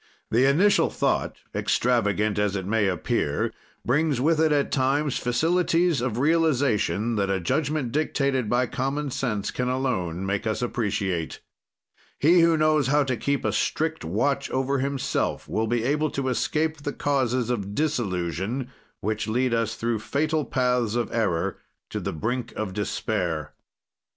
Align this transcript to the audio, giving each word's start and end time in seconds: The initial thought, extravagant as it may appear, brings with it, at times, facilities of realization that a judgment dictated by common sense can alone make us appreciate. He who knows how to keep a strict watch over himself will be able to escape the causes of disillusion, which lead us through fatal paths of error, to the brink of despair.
The 0.31 0.49
initial 0.49 0.89
thought, 0.89 1.35
extravagant 1.53 2.39
as 2.39 2.55
it 2.55 2.65
may 2.65 2.87
appear, 2.87 3.53
brings 3.85 4.19
with 4.19 4.39
it, 4.41 4.51
at 4.51 4.71
times, 4.71 5.19
facilities 5.19 6.01
of 6.01 6.17
realization 6.17 7.17
that 7.17 7.29
a 7.29 7.39
judgment 7.39 7.91
dictated 7.91 8.49
by 8.49 8.65
common 8.65 9.11
sense 9.11 9.51
can 9.51 9.69
alone 9.69 10.25
make 10.25 10.47
us 10.47 10.63
appreciate. 10.63 11.39
He 12.17 12.39
who 12.39 12.57
knows 12.57 12.87
how 12.87 13.03
to 13.03 13.15
keep 13.15 13.45
a 13.45 13.53
strict 13.53 14.03
watch 14.03 14.49
over 14.49 14.79
himself 14.79 15.47
will 15.47 15.67
be 15.67 15.83
able 15.83 16.09
to 16.09 16.29
escape 16.29 16.77
the 16.77 16.93
causes 16.93 17.51
of 17.51 17.75
disillusion, 17.75 18.71
which 19.01 19.27
lead 19.27 19.53
us 19.53 19.75
through 19.75 19.99
fatal 19.99 20.45
paths 20.45 20.95
of 20.95 21.11
error, 21.13 21.59
to 21.91 21.99
the 21.99 22.11
brink 22.11 22.53
of 22.55 22.73
despair. 22.73 23.53